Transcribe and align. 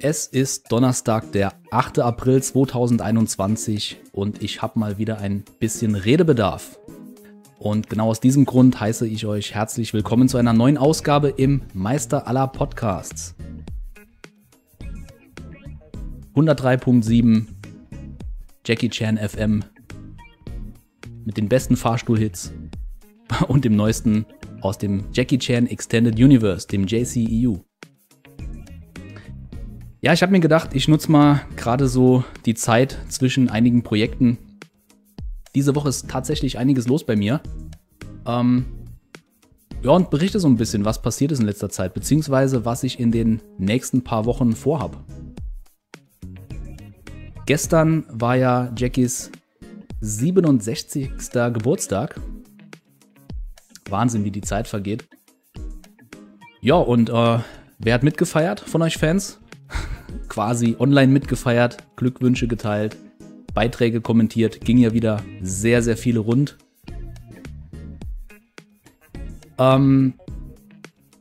Es 0.00 0.28
ist 0.28 0.70
Donnerstag, 0.70 1.32
der 1.32 1.54
8. 1.72 1.98
April 1.98 2.40
2021 2.40 3.96
und 4.12 4.44
ich 4.44 4.62
habe 4.62 4.78
mal 4.78 4.96
wieder 4.96 5.18
ein 5.18 5.42
bisschen 5.58 5.96
Redebedarf. 5.96 6.78
Und 7.58 7.90
genau 7.90 8.10
aus 8.10 8.20
diesem 8.20 8.44
Grund 8.44 8.78
heiße 8.78 9.08
ich 9.08 9.26
euch 9.26 9.56
herzlich 9.56 9.92
willkommen 9.92 10.28
zu 10.28 10.36
einer 10.36 10.52
neuen 10.52 10.78
Ausgabe 10.78 11.30
im 11.30 11.62
Meister 11.74 12.28
aller 12.28 12.46
Podcasts. 12.46 13.34
103.7 16.36 17.46
Jackie 18.64 18.90
Chan 18.90 19.18
FM 19.18 19.64
mit 21.24 21.36
den 21.36 21.48
besten 21.48 21.76
Fahrstuhlhits 21.76 22.52
und 23.48 23.64
dem 23.64 23.74
neuesten 23.74 24.26
aus 24.60 24.78
dem 24.78 25.06
Jackie 25.12 25.38
Chan 25.38 25.66
Extended 25.66 26.14
Universe, 26.20 26.68
dem 26.68 26.86
JCEU. 26.86 27.67
Ja, 30.00 30.12
ich 30.12 30.22
habe 30.22 30.30
mir 30.30 30.38
gedacht, 30.38 30.74
ich 30.74 30.86
nutze 30.86 31.10
mal 31.10 31.40
gerade 31.56 31.88
so 31.88 32.22
die 32.46 32.54
Zeit 32.54 32.98
zwischen 33.08 33.50
einigen 33.50 33.82
Projekten. 33.82 34.38
Diese 35.56 35.74
Woche 35.74 35.88
ist 35.88 36.08
tatsächlich 36.08 36.56
einiges 36.56 36.86
los 36.86 37.04
bei 37.04 37.16
mir. 37.16 37.40
Ähm, 38.24 38.66
ja, 39.82 39.90
und 39.90 40.10
berichte 40.10 40.38
so 40.38 40.46
ein 40.46 40.56
bisschen, 40.56 40.84
was 40.84 41.02
passiert 41.02 41.32
ist 41.32 41.40
in 41.40 41.46
letzter 41.46 41.68
Zeit, 41.68 41.94
beziehungsweise 41.94 42.64
was 42.64 42.84
ich 42.84 43.00
in 43.00 43.10
den 43.10 43.42
nächsten 43.58 44.04
paar 44.04 44.24
Wochen 44.24 44.54
vorhab. 44.54 44.96
Gestern 47.46 48.04
war 48.08 48.36
ja 48.36 48.72
Jackies 48.76 49.32
67. 50.00 51.10
Geburtstag 51.32 52.20
Wahnsinn, 53.88 54.24
wie 54.24 54.30
die 54.30 54.42
Zeit 54.42 54.68
vergeht. 54.68 55.08
Ja, 56.60 56.76
und 56.76 57.10
äh, 57.10 57.38
wer 57.78 57.94
hat 57.94 58.04
mitgefeiert 58.04 58.60
von 58.60 58.82
euch 58.82 58.96
Fans? 58.96 59.40
Quasi 60.28 60.76
online 60.78 61.12
mitgefeiert, 61.12 61.78
Glückwünsche 61.96 62.46
geteilt, 62.46 62.96
Beiträge 63.54 64.00
kommentiert, 64.00 64.60
ging 64.60 64.78
ja 64.78 64.92
wieder 64.92 65.22
sehr, 65.40 65.82
sehr 65.82 65.96
viele 65.96 66.20
rund. 66.20 66.56
Ähm, 69.58 70.14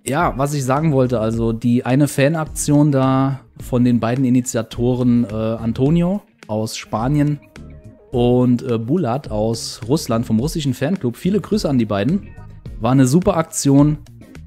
ja, 0.05 0.38
was 0.38 0.53
ich 0.53 0.63
sagen 0.63 0.94
wollte, 0.94 1.19
also 1.19 1.52
die 1.52 1.85
eine 1.85 2.08
Fanaktion 2.08 2.91
da 2.91 3.41
von 3.59 3.83
den 3.83 4.00
beiden 4.00 4.23
Initiatoren 4.23 5.25
äh, 5.25 5.33
Antonio 5.33 6.22
aus 6.47 6.78
Spanien 6.78 7.39
und 8.11 8.61
äh, 8.63 8.78
Bulat 8.78 9.31
aus 9.31 9.81
Russland 9.88 10.25
vom 10.25 10.39
russischen 10.39 10.73
Fanclub. 10.73 11.17
Viele 11.17 11.41
Grüße 11.41 11.67
an 11.67 11.78
die 11.78 11.85
beiden. 11.85 12.30
War 12.80 12.91
eine 12.91 13.08
super 13.08 13.38
Aktion, 13.38 13.97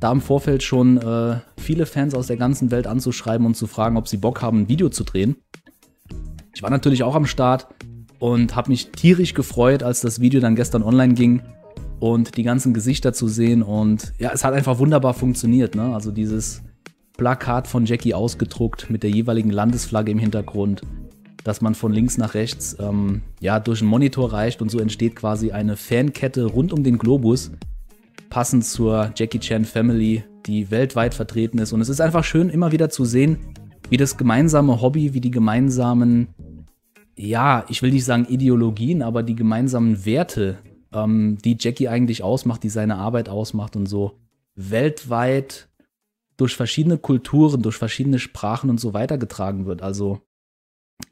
da 0.01 0.11
im 0.11 0.21
Vorfeld 0.21 0.63
schon 0.63 0.97
äh, 0.97 1.37
viele 1.59 1.87
Fans 1.87 2.15
aus 2.15 2.27
der 2.27 2.39
ganzen 2.39 2.71
Welt 2.71 2.87
anzuschreiben 2.87 3.47
und 3.47 3.55
zu 3.55 3.67
fragen, 3.67 3.97
ob 3.97 4.09
sie 4.09 4.17
Bock 4.17 4.43
haben, 4.43 4.63
ein 4.63 4.69
Video 4.69 4.89
zu 4.89 5.05
drehen. 5.05 5.37
Ich 6.55 6.63
war 6.63 6.71
natürlich 6.71 7.03
auch 7.03 7.15
am 7.15 7.27
Start 7.27 7.69
und 8.19 8.57
habe 8.57 8.71
mich 8.71 8.91
tierisch 8.91 9.35
gefreut, 9.35 9.83
als 9.83 10.01
das 10.01 10.21
Video 10.21 10.41
dann 10.41 10.57
gestern 10.57 10.83
online 10.83 11.15
ging 11.15 11.43
und 12.01 12.37
die 12.37 12.43
ganzen 12.43 12.75
Gesichter 12.75 13.13
zu 13.13 13.29
sehen. 13.29 13.63
Und 13.63 14.13
ja, 14.19 14.31
es 14.33 14.43
hat 14.43 14.55
einfach 14.55 14.79
wunderbar 14.79 15.15
funktioniert. 15.15 15.75
Ne? 15.75 15.95
Also 15.95 16.11
dieses 16.11 16.63
Plakat 17.17 17.67
von 17.67 17.85
Jackie 17.85 18.15
ausgedruckt 18.15 18.89
mit 18.89 19.03
der 19.03 19.11
jeweiligen 19.11 19.51
Landesflagge 19.51 20.11
im 20.11 20.19
Hintergrund, 20.19 20.83
dass 21.45 21.61
man 21.61 21.75
von 21.75 21.93
links 21.93 22.17
nach 22.17 22.33
rechts 22.33 22.77
ähm, 22.81 23.21
ja, 23.41 23.61
durch 23.61 23.81
einen 23.81 23.91
Monitor 23.91 24.33
reicht 24.33 24.63
und 24.63 24.71
so 24.71 24.79
entsteht 24.79 25.17
quasi 25.17 25.53
eine 25.53 25.77
Fankette 25.77 26.47
rund 26.47 26.73
um 26.73 26.83
den 26.83 26.97
Globus, 26.97 27.53
passend 28.31 28.65
zur 28.65 29.13
Jackie 29.17 29.41
Chan 29.41 29.65
Family, 29.65 30.25
die 30.47 30.71
weltweit 30.71 31.15
vertreten 31.15 31.59
ist. 31.59 31.73
Und 31.73 31.81
es 31.81 31.89
ist 31.89 32.01
einfach 32.01 32.25
schön, 32.25 32.49
immer 32.49 32.73
wieder 32.73 32.89
zu 32.89 33.05
sehen, 33.05 33.55
wie 33.91 33.97
das 33.97 34.17
gemeinsame 34.17 34.81
Hobby, 34.81 35.13
wie 35.13 35.21
die 35.21 35.31
gemeinsamen, 35.31 36.29
ja, 37.17 37.65
ich 37.69 37.83
will 37.83 37.91
nicht 37.91 38.05
sagen 38.05 38.25
Ideologien, 38.27 39.03
aber 39.03 39.23
die 39.23 39.35
gemeinsamen 39.35 40.07
Werte, 40.07 40.59
ähm, 40.93 41.39
die 41.45 41.57
Jackie 41.59 41.89
eigentlich 41.89 42.23
ausmacht, 42.23 42.63
die 42.63 42.71
seine 42.71 42.97
Arbeit 42.97 43.29
ausmacht 43.29 43.77
und 43.77 43.87
so 43.87 44.19
weltweit 44.55 45.69
durch 46.37 46.57
verschiedene 46.57 46.99
Kulturen, 46.99 47.63
durch 47.63 47.77
verschiedene 47.77 48.19
Sprachen 48.19 48.71
und 48.71 48.81
so 48.81 48.95
weitergetragen 48.95 49.67
wird. 49.67 49.83
Also 49.83 50.21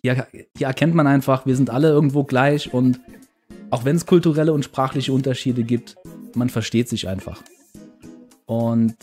hier, 0.02 0.26
hier 0.56 0.66
erkennt 0.66 0.94
man 0.94 1.06
einfach, 1.06 1.46
wir 1.46 1.56
sind 1.56 1.70
alle 1.70 1.88
irgendwo 1.88 2.24
gleich 2.24 2.72
und 2.72 3.00
auch 3.70 3.84
wenn 3.84 3.96
es 3.96 4.06
kulturelle 4.06 4.52
und 4.52 4.64
sprachliche 4.64 5.12
Unterschiede 5.12 5.62
gibt, 5.62 5.96
man 6.34 6.48
versteht 6.48 6.88
sich 6.88 7.08
einfach. 7.08 7.42
Und 8.46 8.96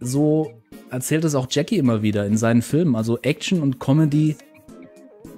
so 0.00 0.52
erzählt 0.90 1.24
es 1.24 1.34
auch 1.34 1.46
Jackie 1.50 1.78
immer 1.78 2.02
wieder 2.02 2.26
in 2.26 2.36
seinen 2.36 2.62
Filmen. 2.62 2.94
Also 2.94 3.18
Action 3.22 3.60
und 3.60 3.80
Comedy, 3.80 4.36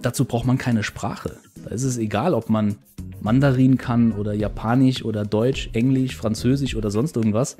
dazu 0.03 0.25
braucht 0.25 0.47
man 0.47 0.59
keine 0.59 0.83
Sprache. 0.83 1.39
Da 1.65 1.71
ist 1.71 1.85
es 1.85 1.97
egal, 1.97 2.35
ob 2.35 2.51
man 2.51 2.77
Mandarin 3.21 3.79
kann 3.79 4.13
oder 4.13 4.35
Japanisch 4.35 5.05
oder 5.05 5.25
Deutsch, 5.25 5.71
Englisch, 5.73 6.17
Französisch 6.17 6.77
oder 6.77 6.91
sonst 6.91 7.17
irgendwas. 7.17 7.57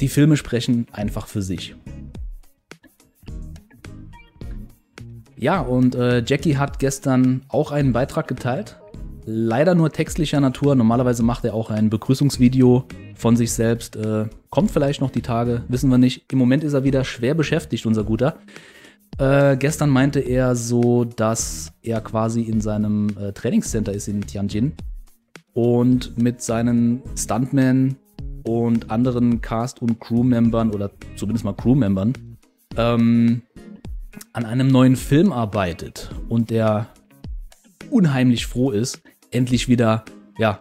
Die 0.00 0.08
Filme 0.08 0.36
sprechen 0.36 0.86
einfach 0.92 1.26
für 1.26 1.40
sich. 1.40 1.74
Ja, 5.36 5.60
und 5.60 5.94
äh, 5.94 6.22
Jackie 6.26 6.58
hat 6.58 6.78
gestern 6.78 7.46
auch 7.48 7.70
einen 7.70 7.94
Beitrag 7.94 8.28
geteilt 8.28 8.79
leider 9.24 9.74
nur 9.74 9.90
textlicher 9.90 10.40
Natur. 10.40 10.74
Normalerweise 10.74 11.22
macht 11.22 11.44
er 11.44 11.54
auch 11.54 11.70
ein 11.70 11.90
Begrüßungsvideo 11.90 12.84
von 13.14 13.36
sich 13.36 13.52
selbst. 13.52 13.96
Äh, 13.96 14.26
kommt 14.50 14.70
vielleicht 14.70 15.00
noch 15.00 15.10
die 15.10 15.22
Tage, 15.22 15.62
wissen 15.68 15.90
wir 15.90 15.98
nicht. 15.98 16.24
Im 16.32 16.38
Moment 16.38 16.64
ist 16.64 16.72
er 16.72 16.84
wieder 16.84 17.04
schwer 17.04 17.34
beschäftigt, 17.34 17.86
unser 17.86 18.04
Guter. 18.04 18.38
Äh, 19.18 19.56
gestern 19.56 19.90
meinte 19.90 20.20
er 20.20 20.56
so, 20.56 21.04
dass 21.04 21.72
er 21.82 22.00
quasi 22.00 22.42
in 22.42 22.60
seinem 22.60 23.08
äh, 23.18 23.32
Trainingscenter 23.32 23.92
ist 23.92 24.08
in 24.08 24.22
Tianjin 24.22 24.72
und 25.52 26.16
mit 26.18 26.40
seinen 26.40 27.02
Stuntmen 27.16 27.96
und 28.44 28.90
anderen 28.90 29.40
Cast- 29.40 29.82
und 29.82 30.00
Crew-Membern 30.00 30.70
oder 30.70 30.90
zumindest 31.16 31.44
mal 31.44 31.52
Crew-Membern 31.52 32.14
ähm, 32.76 33.42
an 34.32 34.44
einem 34.44 34.68
neuen 34.68 34.96
Film 34.96 35.32
arbeitet 35.32 36.10
und 36.28 36.50
der 36.50 36.88
unheimlich 37.90 38.46
froh 38.46 38.70
ist, 38.70 39.02
endlich 39.30 39.68
wieder 39.68 40.04
ja, 40.38 40.60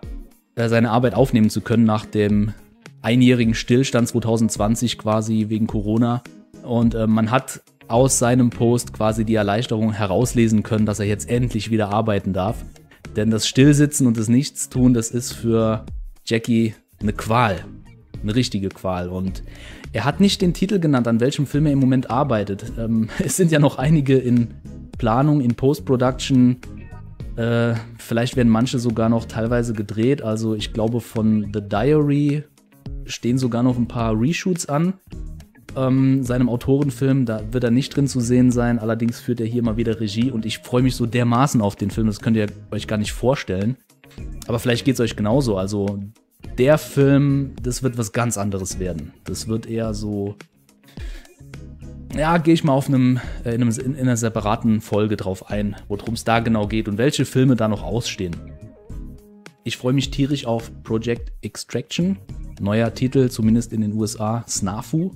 äh, 0.56 0.70
seine 0.70 0.92
Arbeit 0.92 1.14
aufnehmen 1.14 1.50
zu 1.50 1.62
können 1.62 1.86
nach 1.86 2.06
dem 2.06 2.54
einjährigen 3.02 3.54
Stillstand 3.54 4.08
2020 4.08 4.98
quasi 4.98 5.46
wegen 5.50 5.68
Corona. 5.68 6.22
Und 6.64 6.96
äh, 6.96 7.08
man 7.08 7.32
hat 7.32 7.62
aus 7.88 8.20
seinem 8.20 8.50
Post 8.50 8.94
quasi 8.94 9.26
die 9.26 9.36
Erleichterung 9.36 9.92
herauslesen 9.94 10.64
können, 10.64 10.86
dass 10.86 11.00
er 11.00 11.08
jetzt 11.08 11.30
endlich 11.30 11.72
wieder 11.72 11.90
arbeiten 11.90 12.34
darf. 12.34 12.64
Denn 13.16 13.32
das 13.32 13.48
Stillsitzen 13.48 14.06
und 14.06 14.18
das 14.18 14.28
Nichtstun, 14.28 14.94
das 14.94 15.10
ist 15.10 15.34
für 15.34 15.86
Jackie 16.26 16.76
eine 17.02 17.14
Qual. 17.14 17.66
Eine 18.22 18.36
richtige 18.36 18.70
Qual. 18.70 19.10
Und 19.10 19.44
er 19.92 20.06
hat 20.06 20.20
nicht 20.20 20.42
den 20.42 20.54
Titel 20.54 20.80
genannt, 20.80 21.08
an 21.08 21.20
welchem 21.20 21.48
Film 21.48 21.66
er 21.66 21.72
im 21.72 21.80
Moment 21.80 22.12
arbeitet. 22.12 22.74
Ähm, 22.78 23.10
es 23.20 23.38
sind 23.38 23.52
ja 23.52 23.60
noch 23.60 23.78
einige 23.78 24.18
in 24.18 24.50
Planung, 24.98 25.42
in 25.42 25.56
Post-Production, 25.56 26.58
äh, 27.40 27.76
vielleicht 27.98 28.36
werden 28.36 28.50
manche 28.50 28.80
sogar 28.80 29.08
noch 29.08 29.24
teilweise 29.24 29.72
gedreht. 29.72 30.22
Also 30.22 30.56
ich 30.56 30.74
glaube 30.74 31.00
von 31.00 31.52
The 31.54 31.62
Diary 31.62 32.44
stehen 33.06 33.38
sogar 33.38 33.64
noch 33.64 33.78
ein 33.78 33.88
paar 33.88 34.20
Reshoots 34.20 34.68
an. 34.68 34.96
Ähm, 35.78 36.24
seinem 36.24 36.50
Autorenfilm, 36.50 37.26
da 37.26 37.42
wird 37.54 37.64
er 37.64 37.72
nicht 37.72 37.96
drin 37.96 38.08
zu 38.08 38.20
sehen 38.20 38.52
sein. 38.52 38.78
Allerdings 38.78 39.22
führt 39.22 39.40
er 39.40 39.46
hier 39.46 39.64
mal 39.64 39.78
wieder 39.78 40.02
Regie 40.02 40.32
und 40.32 40.46
ich 40.46 40.60
freue 40.60 40.82
mich 40.82 40.98
so 40.98 41.06
dermaßen 41.06 41.62
auf 41.62 41.78
den 41.78 41.92
Film. 41.92 42.08
Das 42.08 42.20
könnt 42.20 42.36
ihr 42.36 42.48
euch 42.72 42.88
gar 42.88 42.98
nicht 42.98 43.14
vorstellen. 43.14 43.78
Aber 44.48 44.60
vielleicht 44.60 44.84
geht 44.84 44.96
es 44.96 45.00
euch 45.00 45.16
genauso. 45.16 45.58
Also 45.58 45.98
der 46.58 46.78
Film, 46.78 47.54
das 47.64 47.84
wird 47.84 47.98
was 47.98 48.12
ganz 48.12 48.38
anderes 48.38 48.80
werden. 48.80 49.14
Das 49.24 49.48
wird 49.48 49.66
eher 49.66 49.94
so 49.94 50.36
ja, 52.16 52.38
gehe 52.38 52.54
ich 52.54 52.64
mal 52.64 52.74
auf 52.74 52.88
einem, 52.88 53.20
äh, 53.46 53.54
in, 53.56 53.62
einem, 53.62 53.78
in 53.80 53.96
einer 54.00 54.18
separaten 54.18 54.82
Folge 54.82 55.18
drauf 55.18 55.50
ein, 55.50 55.76
worum 55.88 56.16
es 56.16 56.24
da 56.24 56.40
genau 56.40 56.68
geht 56.68 56.88
und 56.88 56.98
welche 56.98 57.26
Filme 57.26 57.56
da 57.56 57.68
noch 57.68 57.84
ausstehen. 57.84 58.36
Ich 59.64 59.78
freue 59.78 59.94
mich 59.94 60.10
tierisch 60.10 60.46
auf 60.46 60.72
Project 60.84 61.32
Extraction. 61.42 62.18
Neuer 62.60 62.94
Titel, 62.94 63.30
zumindest 63.30 63.72
in 63.72 63.82
den 63.82 63.94
USA, 63.94 64.44
SNAFU. 64.48 65.12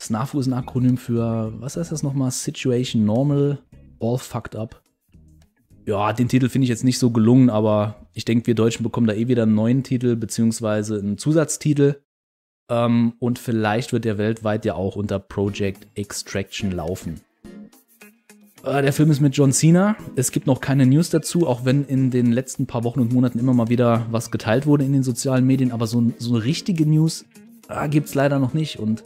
SNAFU 0.00 0.40
ist 0.40 0.46
ein 0.46 0.52
Akronym 0.52 0.98
für, 0.98 1.52
was 1.58 1.76
heißt 1.76 1.90
das 1.90 2.02
nochmal? 2.02 2.30
Situation 2.30 3.04
Normal, 3.04 3.58
All 4.00 4.18
Fucked 4.18 4.54
Up. 4.54 4.82
Ja, 5.86 6.12
den 6.12 6.28
Titel 6.28 6.50
finde 6.50 6.64
ich 6.64 6.68
jetzt 6.68 6.84
nicht 6.84 6.98
so 6.98 7.10
gelungen, 7.10 7.48
aber 7.48 8.06
ich 8.12 8.26
denke, 8.26 8.46
wir 8.46 8.54
Deutschen 8.54 8.82
bekommen 8.82 9.06
da 9.06 9.14
eh 9.14 9.28
wieder 9.28 9.44
einen 9.44 9.54
neuen 9.54 9.82
Titel, 9.82 10.16
beziehungsweise 10.16 10.98
einen 10.98 11.16
Zusatztitel. 11.16 12.02
Ähm, 12.68 13.14
und 13.18 13.38
vielleicht 13.38 13.92
wird 13.92 14.04
der 14.04 14.18
weltweit 14.18 14.64
ja 14.64 14.74
auch 14.74 14.96
unter 14.96 15.18
Project 15.18 15.86
Extraction 15.94 16.70
laufen. 16.70 17.20
Äh, 18.64 18.82
der 18.82 18.92
Film 18.92 19.10
ist 19.10 19.20
mit 19.20 19.36
John 19.36 19.52
Cena. 19.52 19.96
Es 20.16 20.32
gibt 20.32 20.46
noch 20.46 20.60
keine 20.60 20.86
News 20.86 21.10
dazu, 21.10 21.46
auch 21.46 21.64
wenn 21.64 21.84
in 21.84 22.10
den 22.10 22.32
letzten 22.32 22.66
paar 22.66 22.84
Wochen 22.84 23.00
und 23.00 23.12
Monaten 23.12 23.38
immer 23.38 23.54
mal 23.54 23.68
wieder 23.68 24.06
was 24.10 24.30
geteilt 24.30 24.66
wurde 24.66 24.84
in 24.84 24.92
den 24.92 25.02
sozialen 25.02 25.46
Medien. 25.46 25.72
Aber 25.72 25.86
so, 25.86 26.12
so 26.18 26.34
eine 26.34 26.44
richtige 26.44 26.86
News 26.86 27.24
äh, 27.68 27.88
gibt 27.88 28.08
es 28.08 28.14
leider 28.14 28.38
noch 28.38 28.54
nicht. 28.54 28.78
Und 28.78 29.02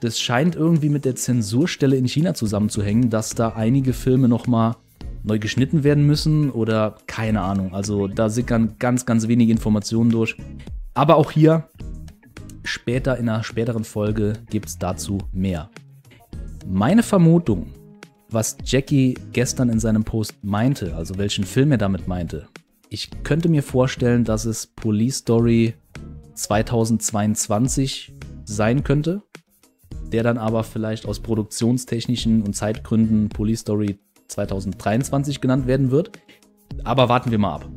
das 0.00 0.18
scheint 0.20 0.56
irgendwie 0.56 0.88
mit 0.88 1.04
der 1.04 1.16
Zensurstelle 1.16 1.96
in 1.96 2.06
China 2.06 2.34
zusammenzuhängen, 2.34 3.10
dass 3.10 3.34
da 3.34 3.50
einige 3.50 3.92
Filme 3.92 4.28
nochmal 4.28 4.76
neu 5.24 5.38
geschnitten 5.38 5.84
werden 5.84 6.04
müssen 6.06 6.50
oder 6.50 6.96
keine 7.06 7.40
Ahnung. 7.42 7.74
Also 7.74 8.06
da 8.06 8.28
sickern 8.28 8.76
ganz, 8.78 9.06
ganz 9.06 9.28
wenige 9.28 9.52
Informationen 9.52 10.10
durch. 10.10 10.36
Aber 10.94 11.16
auch 11.16 11.30
hier, 11.30 11.68
später 12.68 13.16
in 13.16 13.28
einer 13.28 13.42
späteren 13.42 13.84
Folge 13.84 14.34
gibt 14.50 14.68
es 14.68 14.78
dazu 14.78 15.18
mehr. 15.32 15.70
Meine 16.66 17.02
Vermutung, 17.02 17.72
was 18.30 18.56
Jackie 18.64 19.18
gestern 19.32 19.70
in 19.70 19.80
seinem 19.80 20.04
Post 20.04 20.36
meinte, 20.42 20.94
also 20.94 21.18
welchen 21.18 21.44
Film 21.44 21.72
er 21.72 21.78
damit 21.78 22.06
meinte, 22.06 22.46
ich 22.90 23.10
könnte 23.22 23.48
mir 23.48 23.62
vorstellen, 23.62 24.24
dass 24.24 24.44
es 24.44 24.66
Police 24.66 25.18
Story 25.18 25.74
2022 26.34 28.14
sein 28.44 28.84
könnte, 28.84 29.22
der 30.12 30.22
dann 30.22 30.38
aber 30.38 30.64
vielleicht 30.64 31.06
aus 31.06 31.20
produktionstechnischen 31.20 32.42
und 32.42 32.54
Zeitgründen 32.54 33.28
Police 33.28 33.60
Story 33.60 33.98
2023 34.28 35.40
genannt 35.40 35.66
werden 35.66 35.90
wird. 35.90 36.18
Aber 36.84 37.08
warten 37.08 37.30
wir 37.30 37.38
mal 37.38 37.56
ab. 37.56 37.68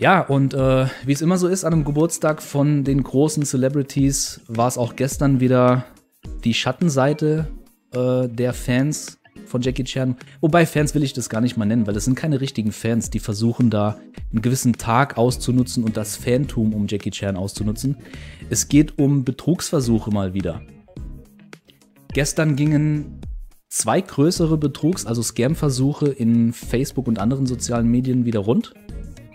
Ja, 0.00 0.22
und 0.22 0.54
äh, 0.54 0.86
wie 1.04 1.12
es 1.12 1.20
immer 1.20 1.36
so 1.36 1.46
ist 1.46 1.64
an 1.64 1.74
einem 1.74 1.84
Geburtstag 1.84 2.40
von 2.40 2.84
den 2.84 3.02
großen 3.02 3.44
Celebrities, 3.44 4.40
war 4.48 4.66
es 4.66 4.78
auch 4.78 4.96
gestern 4.96 5.40
wieder 5.40 5.84
die 6.42 6.54
Schattenseite 6.54 7.48
äh, 7.92 8.26
der 8.26 8.54
Fans 8.54 9.18
von 9.44 9.60
Jackie 9.60 9.84
Chan. 9.84 10.16
Wobei 10.40 10.64
Fans 10.64 10.94
will 10.94 11.02
ich 11.02 11.12
das 11.12 11.28
gar 11.28 11.42
nicht 11.42 11.58
mal 11.58 11.66
nennen, 11.66 11.86
weil 11.86 11.92
das 11.92 12.06
sind 12.06 12.14
keine 12.14 12.40
richtigen 12.40 12.72
Fans, 12.72 13.10
die 13.10 13.18
versuchen 13.18 13.68
da 13.68 13.98
einen 14.32 14.40
gewissen 14.40 14.72
Tag 14.72 15.18
auszunutzen 15.18 15.84
und 15.84 15.98
das 15.98 16.16
Fantum 16.16 16.72
um 16.72 16.86
Jackie 16.88 17.10
Chan 17.10 17.36
auszunutzen. 17.36 17.98
Es 18.48 18.68
geht 18.68 18.98
um 18.98 19.24
Betrugsversuche 19.24 20.10
mal 20.10 20.32
wieder. 20.32 20.62
Gestern 22.14 22.56
gingen 22.56 23.20
zwei 23.68 24.00
größere 24.00 24.56
Betrugs-, 24.56 25.04
also 25.04 25.22
Scam-Versuche 25.22 26.08
in 26.08 26.54
Facebook 26.54 27.06
und 27.06 27.18
anderen 27.18 27.44
sozialen 27.44 27.86
Medien 27.86 28.24
wieder 28.24 28.40
rund, 28.40 28.72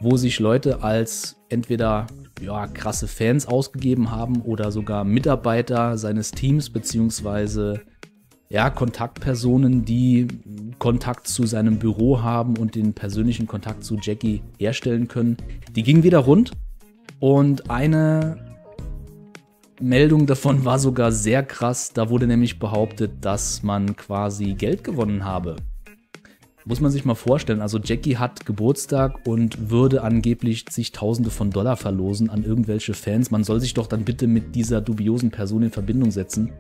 wo 0.02 0.18
sich 0.18 0.40
Leute 0.40 0.84
als 0.84 1.38
entweder 1.50 2.08
ja, 2.42 2.68
krasse 2.68 3.08
Fans 3.08 3.48
ausgegeben 3.48 4.12
haben 4.12 4.42
oder 4.42 4.72
sogar 4.72 5.04
Mitarbeiter 5.04 5.98
seines 5.98 6.32
Teams 6.32 6.70
beziehungsweise 6.70 7.82
ja, 8.50 8.70
Kontaktpersonen, 8.70 9.86
die 9.86 10.28
Kontakt 10.78 11.28
zu 11.28 11.46
seinem 11.46 11.80
Büro 11.80 12.22
haben 12.22 12.58
und 12.58 12.76
den 12.76 12.94
persönlichen 12.94 13.48
Kontakt 13.48 13.84
zu 13.84 13.98
Jackie 14.02 14.42
herstellen 14.58 15.08
können. 15.08 15.38
Die 15.76 15.84
ging 15.84 16.04
wieder 16.04 16.20
rund 16.20 16.52
und 17.20 17.70
eine 17.70 18.38
Meldung 19.82 20.26
davon 20.26 20.64
war 20.64 20.80
sogar 20.80 21.12
sehr 21.12 21.44
krass. 21.44 21.92
Da 21.92 22.10
wurde 22.10 22.28
nämlich 22.28 22.60
behauptet, 22.60 23.12
dass 23.22 23.64
man 23.64 23.96
quasi 23.96 24.54
Geld 24.54 24.84
gewonnen 24.84 25.26
habe. 25.26 25.58
Muss 26.68 26.82
man 26.82 26.92
sich 26.92 27.06
mal 27.06 27.14
vorstellen. 27.14 27.62
Also 27.62 27.78
Jackie 27.78 28.18
hat 28.18 28.48
Geburtstag 28.48 29.28
und 29.28 29.70
würde 29.70 30.02
angeblich 30.02 30.66
zigtausende 30.66 31.30
von 31.30 31.52
Dollar 31.52 31.78
verlosen 31.78 32.32
an 32.32 32.44
irgendwelche 32.44 32.96
Fans. 32.96 33.30
Man 33.30 33.44
soll 33.44 33.62
sich 33.62 33.76
doch 33.76 33.86
dann 33.86 34.04
bitte 34.04 34.26
mit 34.26 34.56
dieser 34.56 34.82
dubiosen 34.82 35.30
Person 35.30 35.62
in 35.62 35.70
Verbindung 35.70 36.10
setzen. 36.10 36.54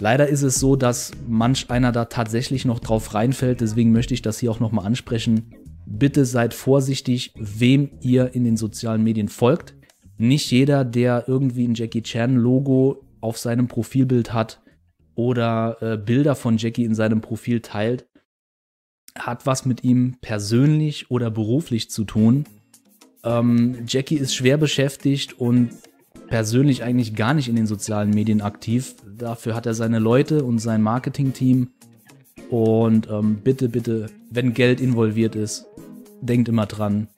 Leider 0.00 0.28
ist 0.28 0.42
es 0.42 0.60
so, 0.60 0.76
dass 0.76 1.10
manch 1.26 1.68
einer 1.68 1.90
da 1.90 2.04
tatsächlich 2.04 2.64
noch 2.64 2.78
drauf 2.78 3.14
reinfällt, 3.14 3.60
deswegen 3.60 3.90
möchte 3.90 4.14
ich 4.14 4.22
das 4.22 4.38
hier 4.38 4.52
auch 4.52 4.60
nochmal 4.60 4.86
ansprechen. 4.86 5.52
Bitte 5.84 6.24
seid 6.24 6.54
vorsichtig, 6.54 7.32
wem 7.36 7.90
ihr 8.00 8.34
in 8.34 8.44
den 8.44 8.56
sozialen 8.56 9.02
Medien 9.02 9.28
folgt. 9.28 9.74
Nicht 10.16 10.50
jeder, 10.52 10.84
der 10.84 11.24
irgendwie 11.26 11.66
ein 11.66 11.74
Jackie 11.74 12.02
Chan-Logo 12.02 13.04
auf 13.20 13.38
seinem 13.38 13.66
Profilbild 13.66 14.32
hat 14.32 14.60
oder 15.16 15.76
äh, 15.80 15.96
Bilder 15.96 16.36
von 16.36 16.58
Jackie 16.58 16.84
in 16.84 16.94
seinem 16.94 17.20
Profil 17.20 17.60
teilt, 17.60 18.06
hat 19.16 19.46
was 19.46 19.64
mit 19.64 19.84
ihm 19.84 20.16
persönlich 20.20 21.10
oder 21.10 21.30
beruflich 21.30 21.90
zu 21.90 22.04
tun. 22.04 22.44
Ähm, 23.24 23.84
Jackie 23.86 24.16
ist 24.16 24.34
schwer 24.34 24.56
beschäftigt 24.56 25.38
und 25.38 25.70
persönlich 26.28 26.82
eigentlich 26.82 27.14
gar 27.14 27.34
nicht 27.34 27.48
in 27.48 27.56
den 27.56 27.66
sozialen 27.66 28.10
Medien 28.10 28.40
aktiv. 28.40 28.94
Dafür 29.16 29.54
hat 29.54 29.66
er 29.66 29.74
seine 29.74 29.98
Leute 29.98 30.44
und 30.44 30.58
sein 30.58 30.82
Marketing-Team. 30.82 31.70
Und 32.50 33.08
ähm, 33.10 33.40
bitte, 33.42 33.68
bitte, 33.68 34.06
wenn 34.30 34.54
Geld 34.54 34.80
involviert 34.80 35.34
ist, 35.34 35.66
denkt 36.20 36.48
immer 36.48 36.66
dran. 36.66 37.08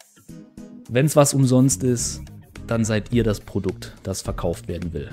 Wenn 0.88 1.06
es 1.06 1.16
was 1.16 1.34
umsonst 1.34 1.84
ist, 1.84 2.22
dann 2.66 2.84
seid 2.84 3.12
ihr 3.12 3.24
das 3.24 3.40
Produkt, 3.40 3.94
das 4.02 4.22
verkauft 4.22 4.68
werden 4.68 4.92
will. 4.92 5.10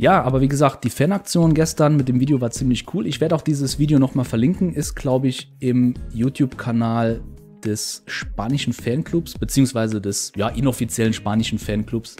Ja, 0.00 0.22
aber 0.22 0.40
wie 0.40 0.46
gesagt, 0.46 0.84
die 0.84 0.90
Fanaktion 0.90 1.54
gestern 1.54 1.96
mit 1.96 2.08
dem 2.08 2.20
Video 2.20 2.40
war 2.40 2.52
ziemlich 2.52 2.94
cool. 2.94 3.04
Ich 3.08 3.20
werde 3.20 3.34
auch 3.34 3.42
dieses 3.42 3.80
Video 3.80 3.98
nochmal 3.98 4.24
verlinken. 4.24 4.72
Ist, 4.72 4.94
glaube 4.94 5.26
ich, 5.26 5.52
im 5.58 5.94
YouTube-Kanal 6.14 7.20
des 7.64 8.04
spanischen 8.06 8.72
Fanclubs, 8.72 9.36
beziehungsweise 9.36 10.00
des 10.00 10.30
ja, 10.36 10.50
inoffiziellen 10.50 11.12
spanischen 11.12 11.58
Fanclubs 11.58 12.14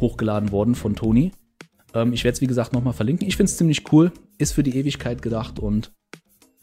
hochgeladen 0.00 0.50
worden 0.50 0.74
von 0.74 0.96
Toni. 0.96 1.30
Ähm, 1.94 2.12
ich 2.12 2.24
werde 2.24 2.34
es, 2.34 2.40
wie 2.40 2.48
gesagt, 2.48 2.72
nochmal 2.72 2.94
verlinken. 2.94 3.28
Ich 3.28 3.36
finde 3.36 3.48
es 3.48 3.58
ziemlich 3.58 3.92
cool, 3.92 4.10
ist 4.38 4.52
für 4.52 4.64
die 4.64 4.76
Ewigkeit 4.76 5.22
gedacht 5.22 5.60
und 5.60 5.92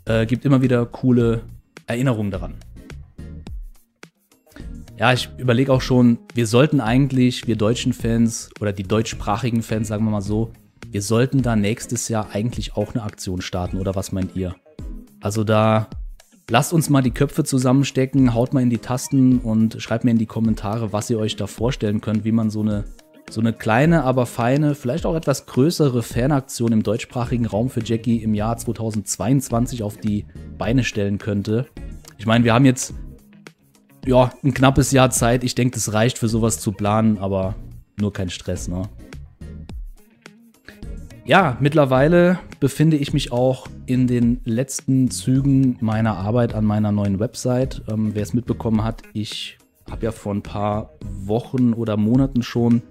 äh, 0.04 0.26
gibt 0.26 0.44
immer 0.44 0.62
wieder 0.62 0.86
coole 0.86 1.44
Erinnerungen 1.88 2.30
daran. 2.30 2.56
Ja, 5.02 5.14
ich 5.14 5.32
überlege 5.40 5.74
auch 5.74 5.82
schon, 5.82 6.20
wir 6.36 6.46
sollten 6.46 6.80
eigentlich, 6.80 7.48
wir 7.48 7.56
deutschen 7.56 7.92
Fans 7.92 8.52
oder 8.62 8.72
die 8.72 8.84
deutschsprachigen 8.84 9.64
Fans, 9.64 9.88
sagen 9.88 10.06
wir 10.06 10.12
mal 10.12 10.22
so, 10.22 10.54
wir 10.92 11.02
sollten 11.02 11.42
da 11.42 11.56
nächstes 11.56 12.08
Jahr 12.08 12.30
eigentlich 12.34 12.78
auch 12.78 12.94
eine 12.94 13.02
Aktion 13.02 13.42
starten, 13.42 13.80
oder 13.80 13.96
was 13.96 14.12
meint 14.12 14.36
ihr? 14.36 14.56
Also 15.20 15.44
da 15.44 15.88
Lasst 16.52 16.72
uns 16.72 16.90
mal 16.92 17.02
die 17.02 17.10
Köpfe 17.10 17.44
zusammenstecken, 17.44 18.36
haut 18.36 18.54
mal 18.54 18.62
in 18.62 18.70
die 18.70 18.78
Tasten 18.78 19.40
und 19.40 19.82
schreibt 19.82 20.04
mir 20.04 20.12
in 20.12 20.20
die 20.20 20.28
Kommentare, 20.28 20.94
was 20.94 21.10
ihr 21.10 21.18
euch 21.18 21.36
da 21.36 21.48
vorstellen 21.48 22.02
könnt, 22.02 22.24
wie 22.24 22.32
man 22.32 22.52
so 22.52 22.62
eine, 22.62 22.84
so 23.28 23.42
eine 23.42 23.54
kleine, 23.54 24.04
aber 24.04 24.28
feine, 24.28 24.76
vielleicht 24.76 25.08
auch 25.08 25.16
etwas 25.16 25.48
größere 25.48 26.04
Fanaktion 26.04 26.74
im 26.74 26.84
deutschsprachigen 26.84 27.48
Raum 27.48 27.72
für 27.72 27.82
Jackie 27.84 28.22
im 28.22 28.36
Jahr 28.36 28.56
2022 28.56 29.82
auf 29.82 29.98
die 29.98 30.28
Beine 30.60 30.84
stellen 30.84 31.18
könnte. 31.18 31.66
Ich 32.20 32.28
meine, 32.28 32.44
wir 32.44 32.54
haben 32.54 32.66
jetzt 32.66 32.94
ja, 34.06 34.32
ein 34.44 34.54
knappes 34.54 34.92
Jahr 34.92 35.10
Zeit. 35.10 35.44
Ich 35.44 35.56
denke, 35.56 35.76
das 35.76 35.94
reicht 35.94 36.18
für 36.18 36.28
sowas 36.28 36.60
zu 36.60 36.72
planen, 36.72 37.18
aber 37.20 37.56
nur 38.00 38.14
kein 38.14 38.30
Stress, 38.30 38.68
ne? 38.68 38.84
Ja, 41.24 41.56
mittlerweile 41.60 42.40
befinde 42.60 42.98
ich 42.98 43.14
mich 43.14 43.32
auch 43.32 43.68
in 43.86 44.08
den 44.08 44.42
letzten 44.44 45.12
Zügen 45.12 45.78
meiner 45.80 46.18
Arbeit 46.18 46.56
an 46.56 46.66
meiner 46.66 46.92
neuen 46.92 47.20
Website. 47.20 47.84
Ähm, 47.90 48.12
Wer 48.16 48.24
es 48.24 48.34
mitbekommen 48.34 48.84
hat, 48.84 49.04
ich 49.14 49.58
habe 49.90 50.06
ja 50.06 50.12
vor 50.12 50.34
ein 50.34 50.42
paar 50.42 50.94
Wochen 51.24 51.74
oder 51.74 51.96
Monaten 51.96 52.42
schon 52.42 52.82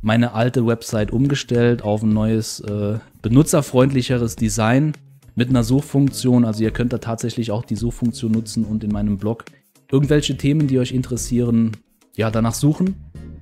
meine 0.00 0.32
alte 0.34 0.66
Website 0.66 1.12
umgestellt 1.12 1.82
auf 1.82 2.02
ein 2.02 2.12
neues, 2.12 2.60
äh, 2.60 2.98
benutzerfreundlicheres 3.22 4.36
Design 4.36 4.92
mit 5.34 5.48
einer 5.48 5.62
Suchfunktion. 5.62 6.44
Also 6.44 6.64
ihr 6.64 6.72
könnt 6.72 6.92
da 6.92 6.98
tatsächlich 6.98 7.52
auch 7.52 7.64
die 7.64 7.76
Suchfunktion 7.76 8.32
nutzen 8.32 8.64
und 8.64 8.82
in 8.82 8.90
meinem 8.90 9.18
Blog 9.18 9.44
irgendwelche 9.90 10.36
Themen, 10.36 10.66
die 10.66 10.78
euch 10.78 10.92
interessieren, 10.92 11.76
ja, 12.16 12.30
danach 12.30 12.54
suchen. 12.54 12.96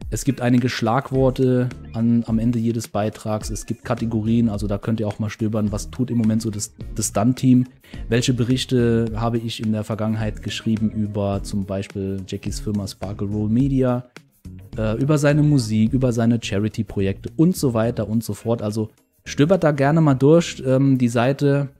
Es 0.09 0.25
gibt 0.25 0.41
einige 0.41 0.69
Schlagworte 0.69 1.69
an, 1.93 2.23
am 2.27 2.39
Ende 2.39 2.61
jedes 2.61 2.87
Beitrags. 2.87 3.51
Es 3.51 3.67
gibt 3.67 3.85
Kategorien, 3.85 4.49
also 4.49 4.69
da 4.69 4.79
könnt 4.79 5.01
ihr 5.01 5.09
auch 5.09 5.19
mal 5.19 5.31
stöbern, 5.31 5.73
was 5.73 5.91
tut 5.91 6.11
im 6.11 6.19
Moment 6.19 6.43
so 6.43 6.51
das, 6.51 6.75
das 6.95 7.09
Stunt-Team. 7.09 7.67
Welche 8.09 8.33
Berichte 8.33 9.11
habe 9.17 9.39
ich 9.39 9.61
in 9.61 9.73
der 9.73 9.83
Vergangenheit 9.83 10.43
geschrieben 10.43 10.91
über 10.91 11.43
zum 11.43 11.67
Beispiel 11.67 12.23
Jackies 12.27 12.61
Firma 12.61 12.87
Sparkle 12.87 13.27
Roll 13.27 13.49
Media, 13.49 14.05
äh, 14.79 14.97
über 14.99 15.19
seine 15.19 15.43
Musik, 15.43 15.93
über 15.93 16.13
seine 16.13 16.39
Charity-Projekte 16.41 17.31
und 17.37 17.57
so 17.57 17.75
weiter 17.75 18.09
und 18.09 18.23
so 18.23 18.35
fort. 18.35 18.63
Also 18.63 18.91
stöbert 19.25 19.65
da 19.65 19.73
gerne 19.73 20.01
mal 20.01 20.15
durch. 20.15 20.63
Ähm, 20.65 20.99
die 20.99 21.09
Seite 21.09 21.71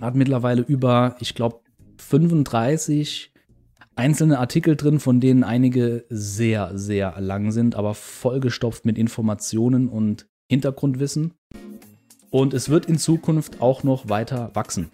hat 0.00 0.14
mittlerweile 0.14 0.62
über, 0.62 1.16
ich 1.18 1.34
glaube, 1.34 1.60
35 1.98 3.29
einzelne 4.00 4.38
Artikel 4.38 4.76
drin, 4.76 4.98
von 4.98 5.20
denen 5.20 5.44
einige 5.44 6.06
sehr, 6.08 6.70
sehr 6.78 7.20
lang 7.20 7.52
sind, 7.52 7.74
aber 7.74 7.92
vollgestopft 7.92 8.86
mit 8.86 8.96
Informationen 8.96 9.90
und 9.90 10.26
Hintergrundwissen. 10.48 11.34
Und 12.30 12.54
es 12.54 12.70
wird 12.70 12.86
in 12.86 12.96
Zukunft 12.96 13.60
auch 13.60 13.82
noch 13.82 14.08
weiter 14.08 14.52
wachsen. 14.54 14.88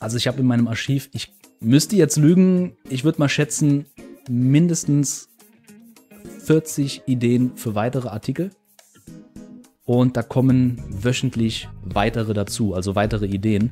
Also 0.00 0.16
ich 0.16 0.26
habe 0.26 0.40
in 0.40 0.46
meinem 0.46 0.66
Archiv, 0.66 1.08
ich 1.12 1.32
müsste 1.60 1.94
jetzt 1.94 2.16
lügen, 2.16 2.76
ich 2.90 3.04
würde 3.04 3.20
mal 3.20 3.28
schätzen, 3.28 3.86
mindestens 4.28 5.28
40 6.40 7.02
Ideen 7.06 7.52
für 7.54 7.76
weitere 7.76 8.08
Artikel. 8.08 8.50
Und 9.84 10.16
da 10.16 10.24
kommen 10.24 10.82
wöchentlich 10.90 11.68
weitere 11.84 12.34
dazu, 12.34 12.74
also 12.74 12.96
weitere 12.96 13.26
Ideen. 13.26 13.70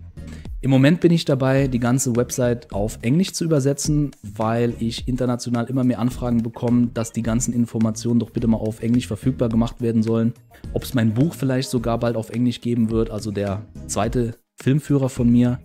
Im 0.64 0.70
Moment 0.70 1.00
bin 1.00 1.12
ich 1.12 1.26
dabei, 1.26 1.68
die 1.68 1.78
ganze 1.78 2.16
Website 2.16 2.72
auf 2.72 2.98
Englisch 3.02 3.34
zu 3.34 3.44
übersetzen, 3.44 4.12
weil 4.22 4.72
ich 4.78 5.06
international 5.06 5.66
immer 5.66 5.84
mehr 5.84 5.98
Anfragen 5.98 6.42
bekomme, 6.42 6.86
dass 6.94 7.12
die 7.12 7.20
ganzen 7.20 7.52
Informationen 7.52 8.18
doch 8.18 8.30
bitte 8.30 8.46
mal 8.46 8.56
auf 8.56 8.80
Englisch 8.80 9.06
verfügbar 9.06 9.50
gemacht 9.50 9.82
werden 9.82 10.02
sollen. 10.02 10.32
Ob 10.72 10.84
es 10.84 10.94
mein 10.94 11.12
Buch 11.12 11.34
vielleicht 11.34 11.68
sogar 11.68 11.98
bald 11.98 12.16
auf 12.16 12.30
Englisch 12.30 12.62
geben 12.62 12.90
wird, 12.90 13.10
also 13.10 13.30
der 13.30 13.66
zweite 13.88 14.36
Filmführer 14.56 15.10
von 15.10 15.28
mir, 15.28 15.60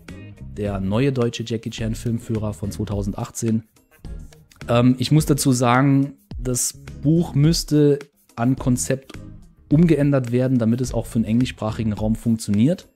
der 0.58 0.82
neue 0.82 1.13
deutsche 1.13 1.46
Jackie 1.48 1.70
Chan 1.70 1.96
Filmführer 1.96 2.51
von 2.51 2.70
2018. 2.70 3.63
Ähm, 4.68 4.96
ich 5.00 5.13
muss 5.13 5.25
dazu 5.25 5.53
sagen, 5.53 6.18
das 6.38 6.74
Buch 7.01 7.36
müsste 7.36 8.00
an 8.36 8.58
Konzept 8.58 9.13
umgeändert 9.72 10.34
werden, 10.34 10.58
damit 10.58 10.82
es 10.82 10.94
auch 10.94 11.06
für 11.06 11.20
den 11.20 11.25
englischsprachigen 11.25 11.94
Raum 11.94 12.15
funktioniert. 12.15 12.88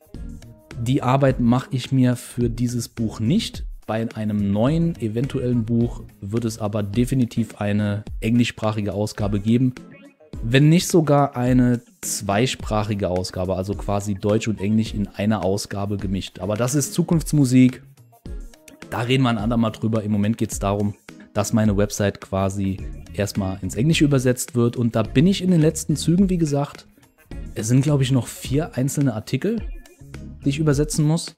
Die 0.85 1.01
Arbeit 1.01 1.39
mache 1.39 1.69
ich 1.71 1.93
mir 1.93 2.17
für 2.17 2.49
dieses 2.49 2.89
Buch 2.89 3.21
nicht. 3.21 3.63
Bei 3.87 4.05
einem 4.15 4.51
neuen, 4.51 4.97
eventuellen 4.99 5.63
Buch 5.63 6.01
wird 6.19 6.43
es 6.43 6.59
aber 6.59 6.83
definitiv 6.83 7.55
eine 7.61 8.03
englischsprachige 8.19 8.93
Ausgabe 8.93 9.39
geben. 9.39 9.73
Wenn 10.43 10.67
nicht 10.67 10.89
sogar 10.89 11.37
eine 11.37 11.79
zweisprachige 12.01 13.07
Ausgabe, 13.07 13.55
also 13.55 13.75
quasi 13.75 14.15
Deutsch 14.15 14.49
und 14.49 14.59
Englisch 14.59 14.93
in 14.93 15.07
einer 15.07 15.45
Ausgabe 15.45 15.95
gemischt. 15.95 16.39
Aber 16.39 16.57
das 16.57 16.75
ist 16.75 16.93
Zukunftsmusik. 16.93 17.81
Da 18.89 19.03
reden 19.03 19.23
wir 19.23 19.29
ein 19.29 19.37
andermal 19.37 19.71
drüber. 19.71 20.03
Im 20.03 20.11
Moment 20.11 20.37
geht 20.37 20.51
es 20.51 20.59
darum, 20.59 20.95
dass 21.33 21.53
meine 21.53 21.77
Website 21.77 22.19
quasi 22.19 22.75
erstmal 23.13 23.57
ins 23.61 23.75
Englische 23.75 24.03
übersetzt 24.03 24.53
wird. 24.53 24.75
Und 24.75 24.97
da 24.97 25.03
bin 25.03 25.27
ich 25.27 25.41
in 25.43 25.51
den 25.51 25.61
letzten 25.61 25.95
Zügen, 25.95 26.29
wie 26.29 26.37
gesagt. 26.37 26.87
Es 27.55 27.69
sind, 27.69 27.83
glaube 27.83 28.03
ich, 28.03 28.11
noch 28.11 28.27
vier 28.27 28.75
einzelne 28.75 29.13
Artikel 29.13 29.61
die 30.43 30.49
ich 30.49 30.59
übersetzen 30.59 31.05
muss. 31.05 31.35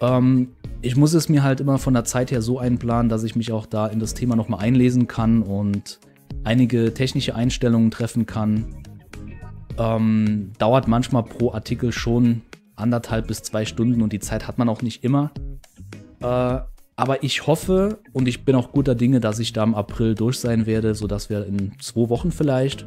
Ähm, 0.00 0.48
ich 0.82 0.96
muss 0.96 1.12
es 1.12 1.28
mir 1.28 1.42
halt 1.42 1.60
immer 1.60 1.78
von 1.78 1.94
der 1.94 2.04
Zeit 2.04 2.30
her 2.30 2.42
so 2.42 2.58
einplanen, 2.58 3.08
dass 3.08 3.22
ich 3.22 3.36
mich 3.36 3.52
auch 3.52 3.66
da 3.66 3.86
in 3.86 4.00
das 4.00 4.14
Thema 4.14 4.36
nochmal 4.36 4.60
einlesen 4.60 5.06
kann 5.06 5.42
und 5.42 6.00
einige 6.44 6.94
technische 6.94 7.34
Einstellungen 7.34 7.90
treffen 7.90 8.26
kann. 8.26 8.66
Ähm, 9.78 10.52
dauert 10.58 10.88
manchmal 10.88 11.24
pro 11.24 11.52
Artikel 11.52 11.92
schon 11.92 12.42
anderthalb 12.76 13.28
bis 13.28 13.42
zwei 13.42 13.64
Stunden 13.64 14.02
und 14.02 14.12
die 14.12 14.20
Zeit 14.20 14.48
hat 14.48 14.58
man 14.58 14.68
auch 14.68 14.82
nicht 14.82 15.04
immer. 15.04 15.32
Äh, 16.20 16.60
aber 16.96 17.22
ich 17.22 17.46
hoffe 17.46 17.98
und 18.12 18.28
ich 18.28 18.44
bin 18.44 18.54
auch 18.54 18.72
guter 18.72 18.94
Dinge, 18.94 19.20
dass 19.20 19.38
ich 19.38 19.52
da 19.52 19.62
im 19.62 19.74
April 19.74 20.14
durch 20.14 20.38
sein 20.38 20.66
werde, 20.66 20.94
sodass 20.94 21.30
wir 21.30 21.46
in 21.46 21.72
zwei 21.80 22.08
Wochen 22.08 22.30
vielleicht, 22.30 22.86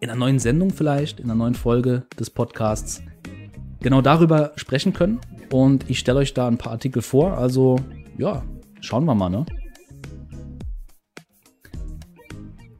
in 0.00 0.10
einer 0.10 0.18
neuen 0.18 0.38
Sendung 0.38 0.70
vielleicht, 0.70 1.18
in 1.18 1.26
einer 1.26 1.34
neuen 1.34 1.54
Folge 1.54 2.04
des 2.18 2.30
Podcasts 2.30 3.02
genau 3.80 4.00
darüber 4.00 4.52
sprechen 4.56 4.92
können. 4.92 5.20
Und 5.52 5.88
ich 5.88 5.98
stelle 5.98 6.20
euch 6.20 6.34
da 6.34 6.46
ein 6.46 6.58
paar 6.58 6.72
Artikel 6.72 7.02
vor. 7.02 7.36
Also 7.36 7.76
ja, 8.18 8.42
schauen 8.80 9.04
wir 9.04 9.14
mal, 9.14 9.28
ne? 9.28 9.46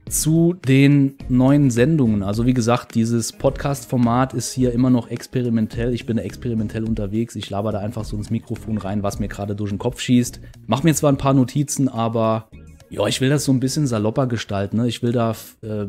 Zu 0.08 0.54
den 0.54 1.14
neuen 1.28 1.70
Sendungen. 1.70 2.24
Also 2.24 2.44
wie 2.44 2.54
gesagt, 2.54 2.96
dieses 2.96 3.32
Podcast-Format 3.32 4.34
ist 4.34 4.52
hier 4.52 4.72
immer 4.72 4.90
noch 4.90 5.08
experimentell. 5.08 5.94
Ich 5.94 6.04
bin 6.04 6.16
da 6.16 6.24
experimentell 6.24 6.84
unterwegs. 6.84 7.36
Ich 7.36 7.48
laber 7.48 7.70
da 7.70 7.78
einfach 7.78 8.04
so 8.04 8.16
ins 8.16 8.30
Mikrofon 8.30 8.78
rein, 8.78 9.04
was 9.04 9.20
mir 9.20 9.28
gerade 9.28 9.54
durch 9.54 9.70
den 9.70 9.78
Kopf 9.78 10.00
schießt. 10.00 10.40
Mach 10.66 10.82
mir 10.82 10.94
zwar 10.94 11.12
ein 11.12 11.16
paar 11.16 11.34
Notizen, 11.34 11.88
aber 11.88 12.50
ja, 12.88 13.06
ich 13.06 13.20
will 13.20 13.30
das 13.30 13.44
so 13.44 13.52
ein 13.52 13.60
bisschen 13.60 13.86
salopper 13.86 14.26
gestalten. 14.26 14.78
Ne? 14.78 14.88
Ich 14.88 15.00
will 15.00 15.12
da 15.12 15.36
äh, 15.62 15.86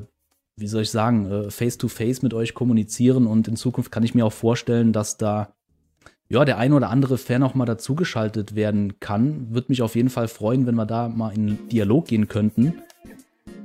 wie 0.56 0.68
soll 0.68 0.84
ich 0.84 0.92
sagen, 0.92 1.26
äh, 1.26 1.52
face-to-face 1.52 2.20
-face 2.20 2.24
mit 2.24 2.34
euch 2.34 2.54
kommunizieren 2.54 3.28
und 3.28 3.48
in 3.48 3.56
Zukunft 3.56 3.92
kann 3.92 4.04
ich 4.04 4.16
mir 4.16 4.26
auch 4.26 4.34
vorstellen, 4.34 4.94
dass 4.94 5.18
da 5.18 5.54
ja, 6.32 6.46
der 6.46 6.58
ein 6.58 6.72
oder 6.72 6.90
andere 6.90 7.18
Fan 7.18 7.44
auch 7.44 7.56
mal 7.56 7.66
dazugeschaltet 7.66 8.56
werden 8.56 9.02
kann. 9.02 9.54
Würde 9.54 9.68
mich 9.68 9.82
auf 9.82 9.96
jeden 9.96 10.10
Fall 10.10 10.30
freuen, 10.30 10.66
wenn 10.66 10.76
wir 10.76 10.86
da 10.86 11.10
mal 11.10 11.34
in 11.34 11.68
Dialog 11.68 12.08
gehen 12.08 12.30
könnten. 12.30 12.76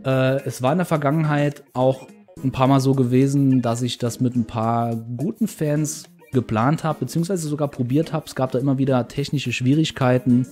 Äh, 0.04 0.42
es 0.44 0.62
war 0.62 0.72
in 0.72 0.78
der 0.78 0.84
Vergangenheit 0.84 1.62
auch 1.74 2.08
ein 2.42 2.50
paar 2.50 2.66
Mal 2.66 2.80
so 2.80 2.94
gewesen, 2.94 3.62
dass 3.62 3.82
ich 3.82 3.98
das 3.98 4.20
mit 4.20 4.34
ein 4.34 4.46
paar 4.46 4.96
guten 4.96 5.46
Fans 5.46 6.08
geplant 6.32 6.82
habe, 6.82 7.00
beziehungsweise 7.00 7.46
sogar 7.46 7.68
probiert 7.68 8.12
habe. 8.12 8.26
Es 8.26 8.34
gab 8.34 8.50
da 8.50 8.58
immer 8.58 8.78
wieder 8.78 9.06
technische 9.06 9.52
Schwierigkeiten. 9.52 10.48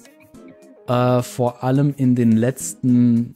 Äh, 0.87 1.21
vor 1.23 1.64
allem 1.64 1.95
in 1.97 2.14
den 2.14 2.31
letzten 2.31 3.35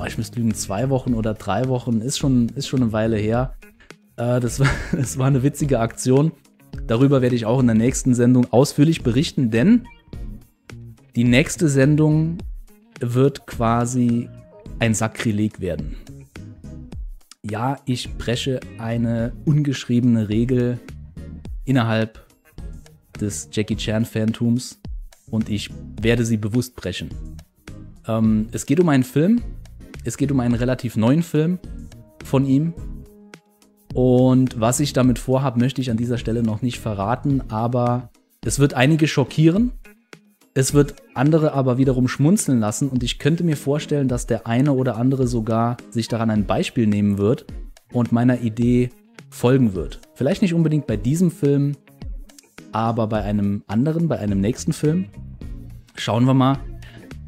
oh, 0.00 0.04
ich 0.06 0.18
müsste 0.18 0.38
lügen, 0.38 0.54
zwei 0.54 0.90
Wochen 0.90 1.14
oder 1.14 1.34
drei 1.34 1.68
Wochen, 1.68 2.00
ist 2.00 2.18
schon, 2.18 2.48
ist 2.50 2.68
schon 2.68 2.82
eine 2.82 2.92
Weile 2.92 3.16
her. 3.16 3.54
Äh, 4.16 4.40
das, 4.40 4.60
war, 4.60 4.68
das 4.92 5.18
war 5.18 5.26
eine 5.26 5.42
witzige 5.42 5.80
Aktion. 5.80 6.32
Darüber 6.86 7.22
werde 7.22 7.34
ich 7.36 7.46
auch 7.46 7.60
in 7.60 7.66
der 7.66 7.76
nächsten 7.76 8.14
Sendung 8.14 8.52
ausführlich 8.52 9.02
berichten, 9.02 9.50
denn 9.50 9.86
die 11.16 11.24
nächste 11.24 11.68
Sendung 11.68 12.38
wird 13.00 13.46
quasi 13.46 14.28
ein 14.78 14.94
Sakrileg 14.94 15.60
werden. 15.60 15.96
Ja, 17.42 17.78
ich 17.84 18.16
breche 18.16 18.60
eine 18.78 19.32
ungeschriebene 19.44 20.28
Regel 20.28 20.78
innerhalb 21.64 22.24
des 23.20 23.48
Jackie 23.52 23.76
Chan 23.76 24.04
Phantoms 24.04 24.80
und 25.30 25.48
ich 25.48 25.70
werde 26.00 26.24
sie 26.24 26.36
bewusst 26.36 26.76
brechen. 26.76 27.10
Ähm, 28.06 28.48
es 28.52 28.66
geht 28.66 28.80
um 28.80 28.88
einen 28.88 29.04
Film, 29.04 29.42
es 30.08 30.16
geht 30.16 30.32
um 30.32 30.40
einen 30.40 30.54
relativ 30.54 30.96
neuen 30.96 31.22
Film 31.22 31.58
von 32.24 32.46
ihm. 32.46 32.72
Und 33.94 34.58
was 34.58 34.80
ich 34.80 34.94
damit 34.94 35.18
vorhabe, 35.18 35.60
möchte 35.60 35.80
ich 35.80 35.90
an 35.90 35.96
dieser 35.98 36.18
Stelle 36.18 36.42
noch 36.42 36.62
nicht 36.62 36.78
verraten, 36.78 37.42
aber 37.48 38.10
es 38.44 38.58
wird 38.58 38.74
einige 38.74 39.06
schockieren. 39.06 39.72
Es 40.54 40.74
wird 40.74 40.96
andere 41.14 41.52
aber 41.52 41.78
wiederum 41.78 42.08
schmunzeln 42.08 42.58
lassen 42.58 42.88
und 42.88 43.02
ich 43.02 43.18
könnte 43.18 43.44
mir 43.44 43.56
vorstellen, 43.56 44.08
dass 44.08 44.26
der 44.26 44.46
eine 44.46 44.72
oder 44.72 44.96
andere 44.96 45.26
sogar 45.26 45.76
sich 45.90 46.08
daran 46.08 46.30
ein 46.30 46.46
Beispiel 46.46 46.86
nehmen 46.86 47.18
wird 47.18 47.44
und 47.92 48.10
meiner 48.10 48.40
Idee 48.40 48.88
folgen 49.30 49.74
wird. 49.74 50.00
Vielleicht 50.14 50.42
nicht 50.42 50.54
unbedingt 50.54 50.86
bei 50.86 50.96
diesem 50.96 51.30
Film, 51.30 51.76
aber 52.72 53.06
bei 53.06 53.22
einem 53.22 53.62
anderen, 53.66 54.08
bei 54.08 54.18
einem 54.18 54.40
nächsten 54.40 54.72
Film. 54.72 55.06
Schauen 55.96 56.24
wir 56.24 56.34
mal. 56.34 56.58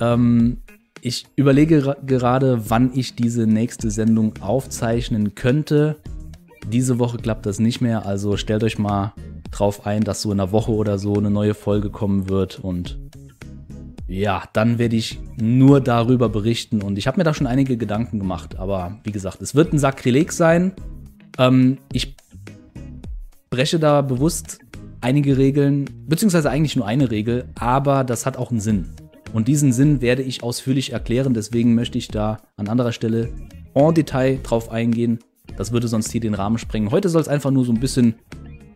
Ähm, 0.01 0.59
ich 1.03 1.27
überlege 1.37 1.97
gerade, 2.05 2.71
wann 2.71 2.91
ich 2.95 3.15
diese 3.15 3.47
nächste 3.47 3.91
Sendung 3.91 4.35
aufzeichnen 4.41 5.35
könnte. 5.35 5.97
Diese 6.69 6.99
Woche 6.99 7.19
klappt 7.19 7.47
das 7.47 7.59
nicht 7.59 7.81
mehr, 7.81 8.07
also 8.07 8.37
stellt 8.37 8.63
euch 8.63 8.79
mal 8.79 9.15
drauf 9.51 9.87
ein, 9.87 10.05
dass 10.05 10.23
so 10.23 10.31
in 10.31 10.41
einer 10.41 10.53
Woche 10.53 10.73
oder 10.73 10.99
so 10.99 11.15
eine 11.15 11.31
neue 11.31 11.55
Folge 11.55 11.91
kommen 11.91 12.29
wird 12.29 12.61
und 12.61 12.99
ja, 14.07 14.43
dann 14.53 14.79
werde 14.79 14.97
ich 14.97 15.21
nur 15.41 15.81
darüber 15.81 16.29
berichten 16.29 16.83
und 16.83 16.99
ich 16.99 17.07
habe 17.07 17.19
mir 17.19 17.25
da 17.25 17.33
schon 17.33 17.47
einige 17.47 17.77
Gedanken 17.77 18.19
gemacht, 18.19 18.57
aber 18.57 18.99
wie 19.05 19.13
gesagt, 19.13 19.41
es 19.41 19.55
wird 19.55 19.73
ein 19.73 19.79
Sakrileg 19.79 20.33
sein. 20.33 20.73
Ähm, 21.39 21.79
ich 21.93 22.17
breche 23.49 23.79
da 23.79 24.03
bewusst 24.03 24.59
einige 25.01 25.39
Regeln, 25.39 25.89
beziehungsweise 26.07 26.51
eigentlich 26.51 26.77
nur 26.77 26.87
eine 26.87 27.11
Regel, 27.11 27.49
aber 27.55 28.05
das 28.05 28.27
hat 28.27 28.37
auch 28.37 28.51
einen 28.51 28.61
Sinn. 28.61 28.91
Und 29.33 29.49
diesen 29.49 29.73
Sinn 29.73 30.01
werde 30.01 30.23
ich 30.23 30.43
ausführlich 30.43 30.93
erklären, 30.93 31.35
deswegen 31.35 31.75
möchte 31.75 31.99
ich 31.99 32.09
da 32.09 32.39
an 32.57 32.69
anderer 32.69 32.93
Stelle 32.93 33.33
en 33.75 33.95
Detail 33.95 34.41
drauf 34.43 34.71
eingehen. 34.71 35.21
Das 35.57 35.73
würde 35.73 35.89
sonst 35.89 36.11
hier 36.11 36.21
den 36.21 36.35
Rahmen 36.35 36.59
sprengen. 36.59 36.91
Heute 36.91 37.09
soll 37.09 37.21
es 37.21 37.29
einfach 37.29 37.51
nur 37.51 37.65
so 37.65 37.73
ein 37.73 37.81
bisschen 37.81 38.15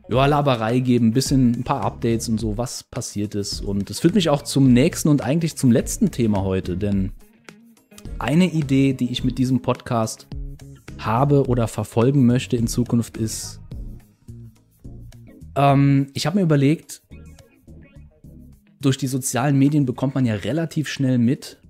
ja, 0.08 0.26
Laberei 0.26 0.80
geben, 0.80 1.08
ein 1.08 1.12
bisschen 1.12 1.52
ein 1.52 1.64
paar 1.64 1.82
Updates 1.82 2.28
und 2.28 2.38
so, 2.38 2.58
was 2.58 2.84
passiert 2.84 3.34
ist. 3.34 3.61
Und 3.61 3.90
es 3.90 4.00
führt 4.00 4.14
mich 4.14 4.28
auch 4.28 4.42
zum 4.42 4.73
nächsten 4.73 5.08
und 5.08 5.23
eigentlich 5.23 5.56
zum 5.56 5.73
letzten 5.73 6.11
Thema 6.11 6.42
heute, 6.42 6.76
denn 6.76 7.12
eine 8.18 8.46
Idee, 8.46 8.92
die 8.92 9.11
ich 9.11 9.25
mit 9.25 9.38
diesem 9.38 9.62
Podcast 9.62 10.26
habe 10.99 11.46
oder 11.46 11.68
verfolgen 11.68 12.26
möchte 12.26 12.56
in 12.56 12.66
Zukunft 12.66 13.16
ist, 13.16 13.61
ähm, 15.56 16.08
ich 16.14 16.26
habe 16.26 16.37
mir 16.37 16.42
überlegt, 16.42 17.02
durch 18.85 18.99
die 18.99 19.07
sozialen 19.07 19.59
Medien 19.59 19.87
bekommt 19.87 20.14
man 20.14 20.26
ja 20.26 20.35
relativ 20.35 20.88
schnell 20.88 21.19
mit, 21.19 21.61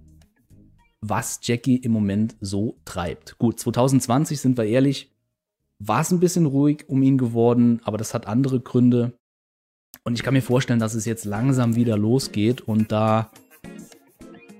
was 1.00 1.40
Jackie 1.42 1.76
im 1.76 1.92
Moment 1.92 2.36
so 2.40 2.78
treibt. 2.84 3.38
Gut, 3.38 3.60
2020 3.60 4.40
sind 4.40 4.56
wir 4.56 4.64
ehrlich, 4.64 5.12
war 5.78 6.00
es 6.00 6.10
ein 6.10 6.20
bisschen 6.20 6.46
ruhig 6.46 6.84
um 6.88 7.02
ihn 7.02 7.18
geworden, 7.18 7.80
aber 7.84 7.98
das 7.98 8.14
hat 8.14 8.26
andere 8.26 8.60
Gründe. 8.60 9.12
Und 10.02 10.14
ich 10.14 10.22
kann 10.22 10.34
mir 10.34 10.42
vorstellen, 10.42 10.80
dass 10.80 10.94
es 10.94 11.04
jetzt 11.04 11.24
langsam 11.24 11.76
wieder 11.76 11.96
losgeht 11.96 12.62
und 12.62 12.90
da 12.90 13.30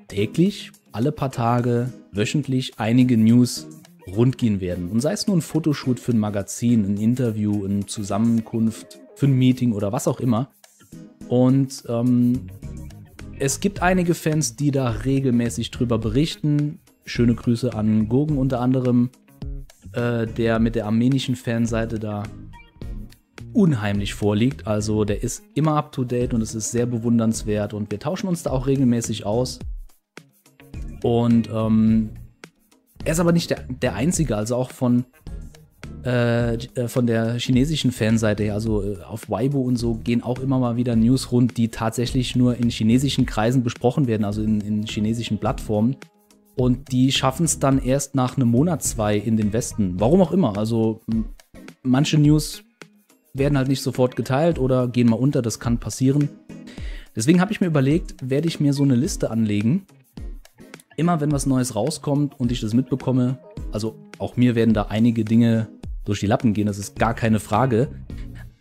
täglich, 0.09 0.71
alle 0.93 1.13
paar 1.13 1.31
Tage, 1.31 1.93
wöchentlich 2.13 2.79
einige 2.79 3.17
News 3.17 3.67
rundgehen 4.07 4.61
werden. 4.61 4.91
Und 4.91 5.01
sei 5.01 5.13
es 5.13 5.27
nur 5.27 5.37
ein 5.37 5.43
Fotoshoot 5.43 5.99
für 5.99 6.13
ein 6.13 6.19
Magazin, 6.19 6.85
ein 6.85 6.97
Interview, 6.99 7.65
eine 7.65 7.87
Zusammenkunft, 7.87 9.01
für 9.17 9.27
ein 9.27 9.33
Meeting 9.33 9.73
oder 9.73 9.93
was 9.93 10.07
auch 10.09 10.21
immer. 10.21 10.51
Und 11.29 11.85
ähm, 11.89 12.47
es 13.39 13.61
gibt 13.61 13.83
einige 13.83 14.15
Fans, 14.15 14.57
die 14.57 14.71
da 14.71 14.89
regelmäßig 14.89 15.71
drüber 15.71 15.99
berichten. 15.99 16.79
Schöne 17.05 17.35
Grüße 17.35 17.75
an 17.75 18.09
Gurgen 18.09 18.39
unter 18.39 18.61
anderem, 18.61 19.11
äh, 19.93 20.27
der 20.27 20.59
mit 20.59 20.75
der 20.75 20.87
armenischen 20.87 21.37
Fanseite 21.37 21.99
da 21.99 22.23
unheimlich 23.53 24.15
vorliegt. 24.15 24.67
Also 24.67 25.05
der 25.05 25.23
ist 25.23 25.45
immer 25.55 25.77
up 25.77 25.93
to 25.93 26.05
date 26.05 26.35
und 26.35 26.43
es 26.43 26.55
ist 26.55 26.71
sehr 26.71 26.87
bewundernswert 26.87 27.73
und 27.73 27.91
wir 27.91 27.99
tauschen 27.99 28.29
uns 28.29 28.43
da 28.43 28.51
auch 28.51 28.67
regelmäßig 28.67 29.25
aus. 29.25 29.59
Und 31.03 31.49
ähm, 31.53 32.11
er 33.05 33.13
ist 33.13 33.21
aber 33.21 33.33
nicht 33.33 33.51
der, 33.51 33.65
der 33.69 33.95
Einzige, 33.95 34.37
also 34.37 34.57
auch 34.57 34.71
von, 34.71 35.05
äh, 36.05 36.55
äh 36.55 36.89
von 36.89 37.07
der 37.07 37.39
chinesischen 37.39 37.93
Fanseite 37.93 38.45
her, 38.45 38.55
also 38.55 38.83
äh, 38.83 39.03
auf 39.03 39.31
Weibo 39.31 39.61
und 39.61 39.77
so, 39.77 39.95
gehen 39.95 40.23
auch 40.23 40.39
immer 40.39 40.59
mal 40.59 40.77
wieder 40.77 40.97
News 40.97 41.33
rund, 41.33 41.57
die 41.57 41.69
tatsächlich 41.69 42.37
nur 42.37 42.57
in 42.57 42.71
chinesischen 42.71 43.27
Kreisen 43.27 43.63
besprochen 43.63 44.07
werden, 44.07 44.25
also 44.25 44.43
in, 44.43 44.61
in 44.61 44.87
chinesischen 44.87 45.39
Plattformen. 45.39 45.97
Und 46.57 46.93
die 46.93 47.11
schaffen 47.11 47.45
es 47.45 47.59
dann 47.59 47.83
erst 47.83 48.15
nach 48.15 48.37
einem 48.37 48.49
Monat, 48.49 48.83
zwei 48.83 49.17
in 49.17 49.37
den 49.37 49.53
Westen. 49.53 49.99
Warum 49.99 50.21
auch 50.21 50.33
immer. 50.33 50.57
Also 50.57 51.01
manche 51.83 52.19
News 52.19 52.63
werden 53.33 53.59
halt 53.59 53.69
nicht 53.69 53.83
sofort 53.83 54.15
geteilt 54.15 54.59
oder 54.59 54.89
gehen 54.89 55.11
mal 55.11 55.17
unter, 55.17 55.43
das 55.43 55.59
kann 55.59 55.79
passieren. 55.79 56.29
Deswegen 57.17 57.41
habe 57.41 57.53
ich 57.53 57.61
mir 57.61 57.67
überlegt, 57.67 58.15
werde 58.23 58.49
ich 58.49 58.61
mir 58.61 58.73
so 58.73 58.83
eine 58.83 58.95
Liste 58.95 59.31
anlegen. 59.31 59.87
Immer 60.97 61.21
wenn 61.21 61.33
was 61.33 61.47
Neues 61.47 61.75
rauskommt 61.75 62.39
und 62.39 62.53
ich 62.53 62.61
das 62.61 62.75
mitbekomme, 62.75 63.39
also 63.73 63.97
auch 64.19 64.37
mir 64.37 64.55
werden 64.55 64.75
da 64.75 64.83
einige 64.83 65.25
Dinge 65.25 65.69
durch 66.05 66.21
die 66.21 66.27
Lappen 66.27 66.53
gehen, 66.53 66.67
das 66.67 66.79
ist 66.79 66.99
gar 66.99 67.15
keine 67.15 67.41
Frage. 67.41 67.89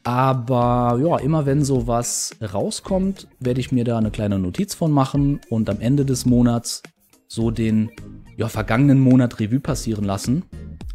Aber 0.04 1.00
ja, 1.02 1.18
immer 1.18 1.46
wenn 1.46 1.64
sowas 1.64 2.36
rauskommt, 2.42 3.28
werde 3.40 3.62
ich 3.62 3.72
mir 3.72 3.86
da 3.86 3.98
eine 3.98 4.12
kleine 4.12 4.38
Notiz 4.38 4.74
von 4.74 4.92
machen 4.92 5.40
und 5.50 5.70
am 5.70 5.80
Ende 5.80 6.06
des 6.06 6.26
Monats 6.26 6.84
so 7.28 7.52
den 7.52 7.90
ja, 8.38 8.50
vergangenen 8.50 9.00
Monat 9.00 9.40
Revue 9.40 9.60
passieren 9.60 10.04
lassen. 10.04 10.44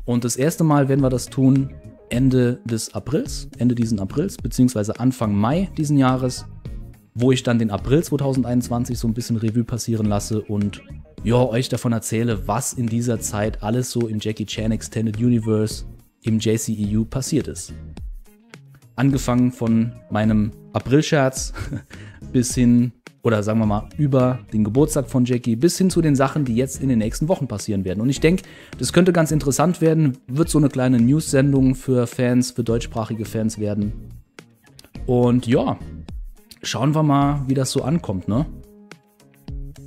Und 0.05 0.25
das 0.25 0.37
erste 0.37 0.65
Mal 0.65 0.89
werden 0.89 1.03
wir 1.03 1.11
das 1.11 1.27
tun 1.27 1.75
Ende 2.11 2.61
des 2.65 2.95
Aprils, 2.95 3.49
Ende 3.59 3.75
diesen 3.75 4.01
Aprils, 4.01 4.37
beziehungsweise 4.37 4.99
Anfang 4.99 5.35
Mai 5.35 5.69
diesen 5.77 5.99
Jahres, 5.99 6.47
wo 7.15 7.33
ich 7.33 7.43
dann 7.43 7.59
den 7.59 7.71
April 7.71 8.03
2021 8.03 8.99
so 8.99 9.09
ein 9.09 9.15
bisschen 9.15 9.37
Revue 9.37 9.65
passieren 9.65 10.07
lasse 10.07 10.41
und 10.43 10.83
ja, 11.25 11.37
euch 11.37 11.69
davon 11.69 11.93
erzähle, 11.93 12.47
was 12.47 12.73
in 12.73 12.87
dieser 12.87 13.21
Zeit 13.21 13.63
alles 13.63 13.91
so 13.91 14.07
im 14.07 14.19
Jackie 14.21 14.47
Chan 14.47 14.71
Extended 14.71 15.17
Universe 15.19 15.85
im 16.23 16.39
JCEU 16.39 17.05
passiert 17.05 17.49
ist. 17.49 17.73
Angefangen 18.97 19.53
von 19.53 19.93
meinem 20.11 20.51
April-Scherz 20.73 21.53
bis 22.33 22.55
hin 22.55 22.93
oder 23.23 23.43
sagen 23.43 23.59
wir 23.59 23.67
mal 23.67 23.89
über 23.99 24.39
den 24.53 24.65
Geburtstag 24.65 25.09
von 25.09 25.25
Jackie 25.25 25.57
bis 25.57 25.77
hin 25.77 25.91
zu 25.91 26.01
den 26.01 26.17
Sachen, 26.17 26.45
die 26.45 26.55
jetzt 26.55 26.83
in 26.83 26.89
den 26.89 26.99
nächsten 26.99 27.29
Wochen 27.29 27.47
passieren 27.47 27.85
werden. 27.85 28.01
Und 28.01 28.09
ich 28.09 28.21
denke, 28.21 28.43
das 28.79 28.93
könnte 28.93 29.13
ganz 29.13 29.31
interessant 29.31 29.81
werden, 29.81 30.19
wird 30.27 30.49
so 30.49 30.59
eine 30.59 30.69
kleine 30.69 31.01
News-Sendung 31.01 31.75
für 31.75 32.07
Fans, 32.07 32.53
für 32.53 32.65
deutschsprachige 32.65 33.25
Fans 33.25 33.59
werden. 33.59 33.93
Und 35.07 35.47
ja, 35.47 35.79
schauen 36.63 36.95
wir 36.95 37.03
mal, 37.03 37.43
wie 37.47 37.55
das 37.55 37.71
so 37.71 37.83
ankommt, 37.83 38.29
ne? 38.29 38.47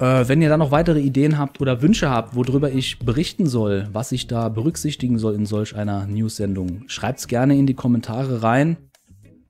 Äh, 0.02 0.28
wenn 0.28 0.42
ihr 0.42 0.50
da 0.50 0.58
noch 0.58 0.72
weitere 0.72 1.00
Ideen 1.00 1.38
habt 1.38 1.62
oder 1.62 1.84
Wünsche 1.84 2.10
habt, 2.10 2.36
worüber 2.36 2.72
ich 2.72 2.98
berichten 2.98 3.46
soll, 3.46 3.88
was 3.94 4.12
ich 4.12 4.26
da 4.26 4.50
berücksichtigen 4.50 5.20
soll 5.20 5.36
in 5.36 5.46
solch 5.46 5.76
einer 5.76 6.08
News-Sendung, 6.08 6.86
schreibt 6.88 7.20
es 7.20 7.28
gerne 7.28 7.56
in 7.56 7.68
die 7.68 7.76
Kommentare 7.76 8.42
rein. 8.42 8.78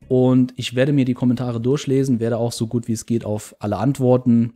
Und 0.10 0.54
ich 0.58 0.76
werde 0.76 0.92
mir 0.92 1.06
die 1.06 1.14
Kommentare 1.14 1.62
durchlesen, 1.62 2.20
werde 2.20 2.38
auch 2.38 2.52
so 2.52 2.68
gut 2.68 2.90
wie 2.90 2.92
es 2.92 3.06
geht 3.06 3.24
auf 3.24 3.56
alle 3.60 3.78
antworten. 3.78 4.52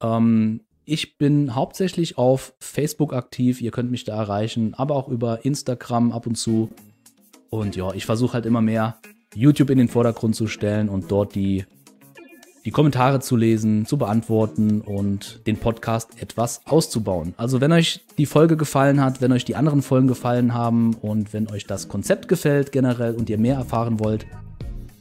Ähm, 0.00 0.60
ich 0.84 1.18
bin 1.18 1.56
hauptsächlich 1.56 2.18
auf 2.18 2.54
Facebook 2.60 3.12
aktiv, 3.12 3.60
ihr 3.60 3.72
könnt 3.72 3.90
mich 3.90 4.04
da 4.04 4.16
erreichen, 4.16 4.74
aber 4.74 4.94
auch 4.94 5.08
über 5.08 5.44
Instagram 5.44 6.12
ab 6.12 6.28
und 6.28 6.36
zu. 6.36 6.70
Und 7.50 7.74
ja, 7.74 7.92
ich 7.94 8.06
versuche 8.06 8.34
halt 8.34 8.46
immer 8.46 8.62
mehr 8.62 8.98
YouTube 9.34 9.70
in 9.70 9.78
den 9.78 9.88
Vordergrund 9.88 10.36
zu 10.36 10.46
stellen 10.46 10.88
und 10.88 11.10
dort 11.10 11.34
die, 11.34 11.64
die 12.66 12.72
Kommentare 12.72 13.20
zu 13.20 13.36
lesen, 13.36 13.86
zu 13.86 13.96
beantworten 13.96 14.80
und 14.80 15.46
den 15.46 15.56
Podcast 15.56 16.20
etwas 16.20 16.62
auszubauen. 16.66 17.32
Also 17.36 17.60
wenn 17.60 17.70
euch 17.70 18.00
die 18.18 18.26
Folge 18.26 18.56
gefallen 18.56 19.00
hat, 19.00 19.20
wenn 19.20 19.30
euch 19.30 19.44
die 19.44 19.54
anderen 19.54 19.82
Folgen 19.82 20.08
gefallen 20.08 20.52
haben 20.52 20.94
und 20.94 21.32
wenn 21.32 21.48
euch 21.48 21.66
das 21.66 21.86
Konzept 21.86 22.26
gefällt 22.26 22.72
generell 22.72 23.14
und 23.14 23.30
ihr 23.30 23.38
mehr 23.38 23.54
erfahren 23.54 24.00
wollt, 24.00 24.26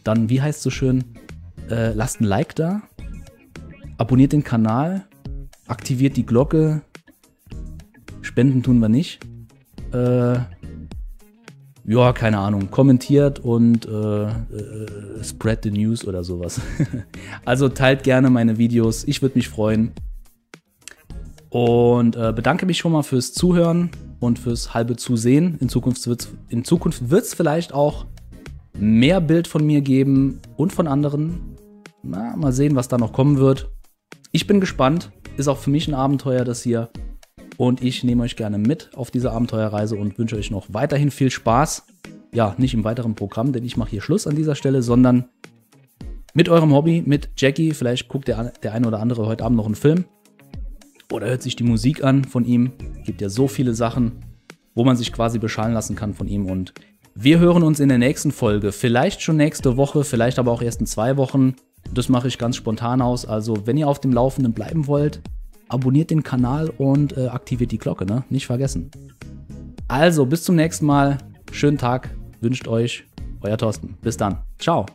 dann, 0.04 0.30
wie 0.30 0.44
heißt 0.44 0.62
so 0.62 0.70
schön, 0.70 1.04
äh, 1.72 1.92
lasst 1.94 2.22
ein 2.22 2.26
Like 2.26 2.56
da, 2.56 2.84
abonniert 3.98 4.34
den 4.34 4.44
Kanal, 4.44 5.06
aktiviert 5.66 6.18
die 6.18 6.26
Glocke, 6.26 6.84
Spenden 8.22 8.62
tun 8.62 8.78
wir 8.78 8.90
nicht. 8.90 9.26
Äh, 9.92 10.38
ja, 11.88 12.14
keine 12.14 12.40
Ahnung, 12.40 12.72
kommentiert 12.72 13.40
und 13.40 13.86
äh, 13.86 14.24
äh, 14.24 15.24
spread 15.24 15.64
the 15.64 15.72
news 15.72 16.08
oder 16.08 16.24
sowas. 16.24 16.60
also 17.46 17.70
teilt 17.70 18.04
gerne 18.04 18.30
meine 18.30 18.58
Videos, 18.58 19.04
ich 19.04 19.22
würde 19.22 19.38
mich 19.38 19.50
freuen. 19.50 19.94
Und 21.50 22.16
äh, 22.16 22.34
bedanke 22.36 22.66
mich 22.66 22.80
schon 22.80 22.92
mal 22.92 23.04
fürs 23.04 23.34
Zuhören 23.34 23.92
und 24.20 24.40
fürs 24.40 24.74
halbe 24.74 24.96
Zusehen. 24.96 25.58
In 25.60 25.70
Zukunft 25.70 27.10
wird 27.10 27.24
es 27.24 27.34
vielleicht 27.34 27.74
auch 27.74 28.06
mehr 28.78 29.22
Bild 29.22 29.48
von 29.48 29.66
mir 29.66 29.82
geben 29.82 30.42
und 30.58 30.74
von 30.74 30.88
anderen. 30.88 31.56
Na, 32.04 32.36
mal 32.36 32.52
sehen, 32.52 32.76
was 32.76 32.88
da 32.88 32.98
noch 32.98 33.14
kommen 33.14 33.38
wird. 33.38 33.70
Ich 34.32 34.48
bin 34.48 34.60
gespannt. 34.60 35.12
Ist 35.38 35.48
auch 35.48 35.58
für 35.58 35.70
mich 35.70 35.88
ein 35.88 35.94
Abenteuer, 35.94 36.44
das 36.44 36.62
hier. 36.62 36.90
Und 37.58 37.82
ich 37.82 38.04
nehme 38.04 38.24
euch 38.24 38.36
gerne 38.36 38.58
mit 38.58 38.92
auf 38.96 39.12
diese 39.12 39.32
Abenteuerreise 39.32 39.96
und 39.96 40.18
wünsche 40.18 40.36
euch 40.36 40.52
noch 40.52 40.68
weiterhin 40.70 41.12
viel 41.12 41.32
Spaß. 41.32 41.88
Ja, 42.34 42.56
nicht 42.58 42.74
im 42.74 42.84
weiteren 42.84 43.16
Programm, 43.16 43.54
denn 43.54 43.64
ich 43.64 43.78
mache 43.78 43.92
hier 43.92 44.02
Schluss 44.02 44.28
an 44.28 44.36
dieser 44.36 44.56
Stelle, 44.56 44.82
sondern 44.82 45.26
mit 46.34 46.50
eurem 46.50 46.74
Hobby, 46.74 47.02
mit 47.06 47.30
Jackie. 47.38 47.72
Vielleicht 47.72 48.10
guckt 48.10 48.28
der, 48.28 48.52
der 48.62 48.74
eine 48.74 48.88
oder 48.88 49.00
andere 49.00 49.26
heute 49.26 49.46
Abend 49.46 49.58
noch 49.58 49.66
einen 49.66 49.76
Film. 49.76 50.06
Oder 51.12 51.28
hört 51.28 51.44
sich 51.44 51.56
die 51.56 51.64
Musik 51.64 52.04
an 52.04 52.26
von 52.26 52.44
ihm. 52.46 52.74
Gibt 53.06 53.22
ja 53.22 53.30
so 53.30 53.48
viele 53.48 53.74
Sachen, 53.74 54.24
wo 54.74 54.84
man 54.84 54.98
sich 54.98 55.14
quasi 55.14 55.40
beschallen 55.40 55.74
lassen 55.74 55.96
kann 55.96 56.14
von 56.14 56.28
ihm. 56.28 56.48
Und 56.48 56.74
wir 57.14 57.40
hören 57.40 57.64
uns 57.64 57.80
in 57.80 57.88
der 57.88 57.98
nächsten 58.00 58.34
Folge. 58.34 58.74
Vielleicht 58.74 59.22
schon 59.22 59.38
nächste 59.38 59.78
Woche, 59.78 60.04
vielleicht 60.04 60.40
aber 60.40 60.52
auch 60.52 60.62
erst 60.62 60.82
in 60.82 60.88
zwei 60.88 61.16
Wochen. 61.16 61.56
Das 61.94 62.10
mache 62.10 62.28
ich 62.28 62.38
ganz 62.38 62.58
spontan 62.58 63.02
aus. 63.02 63.26
Also, 63.26 63.66
wenn 63.66 63.78
ihr 63.78 63.88
auf 63.88 64.02
dem 64.02 64.12
Laufenden 64.12 64.52
bleiben 64.52 64.88
wollt, 64.88 65.22
abonniert 65.70 66.12
den 66.12 66.24
Kanal 66.24 66.70
und 66.70 67.18
äh, 67.18 67.28
aktiviert 67.28 67.72
die 67.72 67.78
Glocke, 67.78 68.06
ne? 68.06 68.24
Nicht 68.30 68.46
vergessen. 68.48 68.92
Also, 69.88 70.26
bis 70.26 70.44
zum 70.44 70.56
nächsten 70.56 70.86
Mal. 70.86 71.18
Schönen 71.52 71.78
Tag. 71.78 72.10
Wünscht 72.42 72.68
euch 72.68 73.06
euer 73.42 73.58
Thorsten. 73.58 73.98
Bis 74.02 74.18
dann. 74.18 74.40
Ciao. 74.60 74.86